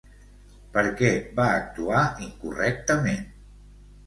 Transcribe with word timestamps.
Per 0.77 0.83
què 1.01 1.11
va 1.39 1.45
actuar 1.57 2.01
incorrectament? 2.29 3.23